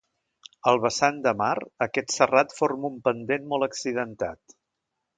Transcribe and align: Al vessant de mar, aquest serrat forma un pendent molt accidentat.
Al 0.71 0.79
vessant 0.85 1.19
de 1.27 1.33
mar, 1.43 1.51
aquest 1.87 2.15
serrat 2.17 2.57
forma 2.63 2.93
un 2.93 2.99
pendent 3.11 3.49
molt 3.55 3.71
accidentat. 3.71 4.61